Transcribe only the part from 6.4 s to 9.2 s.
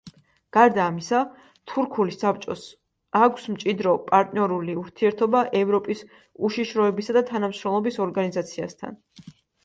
უშიშროებისა და თანამშრომლობის ორგანიზაციასთან.